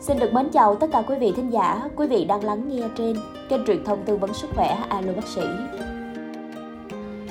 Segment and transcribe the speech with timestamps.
[0.00, 2.82] Xin được mến chào tất cả quý vị thính giả, quý vị đang lắng nghe
[2.96, 3.16] trên
[3.48, 5.42] kênh truyền thông tư vấn sức khỏe Alo Bác sĩ.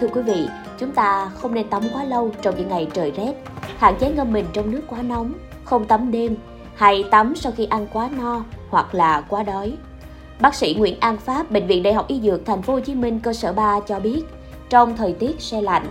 [0.00, 0.48] Thưa quý vị,
[0.78, 3.34] chúng ta không nên tắm quá lâu trong những ngày trời rét,
[3.76, 5.32] hạn chế ngâm mình trong nước quá nóng,
[5.64, 6.36] không tắm đêm
[6.74, 9.72] hay tắm sau khi ăn quá no hoặc là quá đói.
[10.40, 12.94] Bác sĩ Nguyễn An Pháp, Bệnh viện Đại học Y Dược Thành phố Hồ Chí
[12.94, 14.22] Minh cơ sở 3 cho biết,
[14.68, 15.86] trong thời tiết se lạnh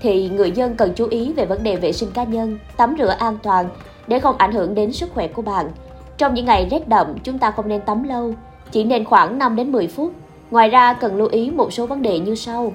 [0.00, 3.14] thì người dân cần chú ý về vấn đề vệ sinh cá nhân, tắm rửa
[3.18, 3.68] an toàn
[4.08, 5.70] để không ảnh hưởng đến sức khỏe của bạn.
[6.16, 8.34] Trong những ngày rét đậm, chúng ta không nên tắm lâu,
[8.70, 10.12] chỉ nên khoảng 5 đến 10 phút.
[10.50, 12.72] Ngoài ra cần lưu ý một số vấn đề như sau.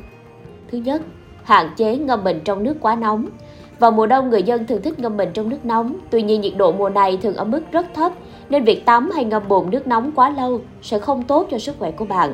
[0.72, 1.02] Thứ nhất,
[1.44, 3.26] hạn chế ngâm mình trong nước quá nóng.
[3.80, 6.54] Vào mùa đông, người dân thường thích ngâm mình trong nước nóng, tuy nhiên nhiệt
[6.58, 8.12] độ mùa này thường ở mức rất thấp,
[8.50, 11.76] nên việc tắm hay ngâm bồn nước nóng quá lâu sẽ không tốt cho sức
[11.80, 12.34] khỏe của bạn.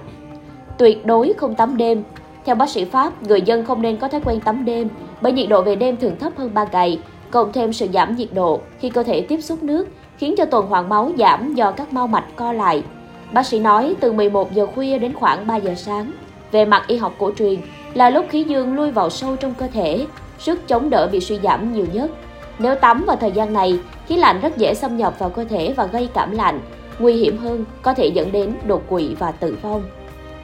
[0.77, 2.03] Tuyệt đối không tắm đêm.
[2.45, 4.87] Theo bác sĩ Pháp, người dân không nên có thói quen tắm đêm
[5.21, 6.99] bởi nhiệt độ về đêm thường thấp hơn 3 ngày,
[7.31, 10.67] cộng thêm sự giảm nhiệt độ khi cơ thể tiếp xúc nước khiến cho tuần
[10.67, 12.83] hoàn máu giảm do các mau mạch co lại.
[13.31, 16.11] Bác sĩ nói từ 11 giờ khuya đến khoảng 3 giờ sáng.
[16.51, 17.59] Về mặt y học cổ truyền
[17.93, 20.05] là lúc khí dương lui vào sâu trong cơ thể,
[20.39, 22.11] sức chống đỡ bị suy giảm nhiều nhất.
[22.59, 25.73] Nếu tắm vào thời gian này, khí lạnh rất dễ xâm nhập vào cơ thể
[25.77, 26.59] và gây cảm lạnh.
[26.99, 29.83] Nguy hiểm hơn, có thể dẫn đến đột quỵ và tử vong.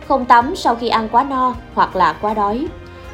[0.08, 2.68] Không tắm sau khi ăn quá no hoặc là quá đói.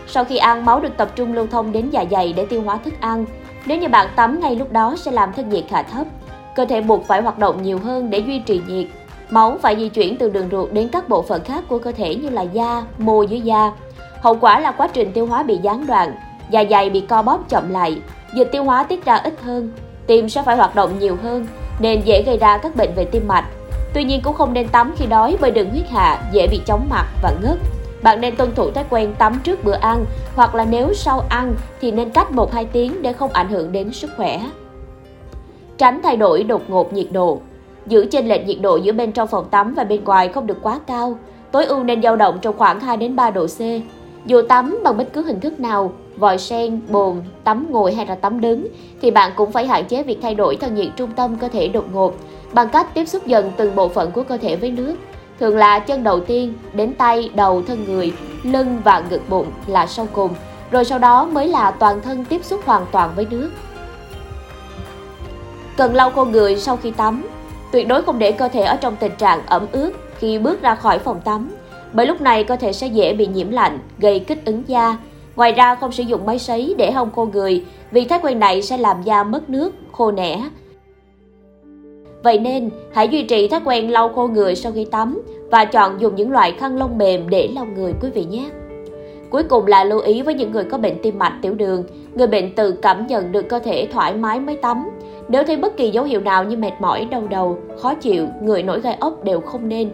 [0.08, 2.78] Sau khi ăn, máu được tập trung lưu thông đến dạ dày để tiêu hóa
[2.78, 3.26] thức ăn.
[3.66, 6.08] Nếu như bạn tắm ngay lúc đó sẽ làm thân nhiệt hạ thấp.
[6.56, 8.88] Cơ thể buộc phải hoạt động nhiều hơn để duy trì nhiệt.
[9.30, 12.16] Máu phải di chuyển từ đường ruột đến các bộ phận khác của cơ thể
[12.16, 13.72] như là da, mô dưới da.
[14.22, 16.16] Hậu quả là quá trình tiêu hóa bị gián đoạn,
[16.50, 18.02] dạ dày bị co bóp chậm lại,
[18.36, 19.72] dịch tiêu hóa tiết ra ít hơn,
[20.08, 21.48] tim sẽ phải hoạt động nhiều hơn
[21.80, 23.46] nên dễ gây ra các bệnh về tim mạch.
[23.94, 26.88] Tuy nhiên cũng không nên tắm khi đói bởi đường huyết hạ dễ bị chóng
[26.90, 27.58] mặt và ngất.
[28.04, 31.56] Bạn nên tuân thủ thói quen tắm trước bữa ăn hoặc là nếu sau ăn
[31.82, 34.42] thì nên cách 1-2 tiếng để không ảnh hưởng đến sức khỏe.
[35.78, 37.40] Tránh thay đổi đột ngột nhiệt độ.
[37.88, 40.58] Giữ chênh lệch nhiệt độ giữa bên trong phòng tắm và bên ngoài không được
[40.62, 41.18] quá cao.
[41.52, 43.60] Tối ưu nên dao động trong khoảng 2 đến 3 độ C.
[44.26, 48.16] Dù tắm bằng bất cứ hình thức nào, vòi sen, bồn, tắm ngồi hay là
[48.16, 48.68] tắm đứng,
[49.02, 51.68] thì bạn cũng phải hạn chế việc thay đổi thân nhiệt trung tâm cơ thể
[51.68, 52.16] đột ngột
[52.54, 54.96] bằng cách tiếp xúc dần từng bộ phận của cơ thể với nước.
[55.42, 58.14] Thường là chân đầu tiên, đến tay, đầu, thân người,
[58.44, 60.36] lưng và ngực bụng là sau cùng,
[60.72, 63.52] rồi sau đó mới là toàn thân tiếp xúc hoàn toàn với nước.
[65.78, 67.28] Cần lau khô người sau khi tắm.
[67.72, 70.76] Tuyệt đối không để cơ thể ở trong tình trạng ẩm ướt khi bước ra
[70.76, 71.52] khỏi phòng tắm,
[71.94, 74.98] bởi lúc này cơ thể sẽ dễ bị nhiễm lạnh, gây kích ứng da.
[75.36, 78.62] Ngoài ra không sử dụng máy sấy để hong khô người vì thói quen này
[78.62, 80.42] sẽ làm da mất nước, khô nẻ.
[82.24, 85.22] Vậy nên, hãy duy trì thói quen lau khô người sau khi tắm
[85.52, 88.50] và chọn dùng những loại khăn lông mềm để lau người quý vị nhé.
[89.30, 91.84] Cuối cùng là lưu ý với những người có bệnh tim mạch tiểu đường,
[92.16, 94.90] người bệnh tự cảm nhận được cơ thể thoải mái mới tắm.
[95.28, 98.64] Nếu thấy bất kỳ dấu hiệu nào như mệt mỏi, đau đầu, khó chịu, người
[98.64, 99.90] nổi gai ốc đều không nên.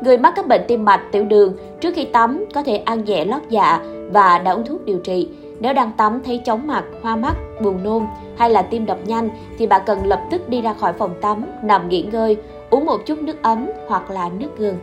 [0.00, 3.24] Người mắc các bệnh tim mạch, tiểu đường trước khi tắm có thể ăn nhẹ
[3.24, 3.80] lót dạ
[4.12, 5.28] và đã uống thuốc điều trị.
[5.60, 8.06] Nếu đang tắm thấy chóng mặt, hoa mắt, buồn nôn
[8.36, 11.44] hay là tim đập nhanh thì bạn cần lập tức đi ra khỏi phòng tắm,
[11.62, 12.36] nằm nghỉ ngơi,
[12.70, 14.78] uống một chút nước ấm hoặc là nước gừng.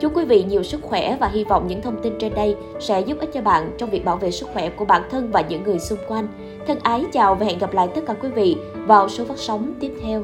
[0.00, 3.00] Chúc quý vị nhiều sức khỏe và hy vọng những thông tin trên đây sẽ
[3.00, 5.62] giúp ích cho bạn trong việc bảo vệ sức khỏe của bản thân và những
[5.62, 6.28] người xung quanh.
[6.66, 9.72] Thân ái chào và hẹn gặp lại tất cả quý vị vào số phát sóng
[9.80, 10.22] tiếp theo.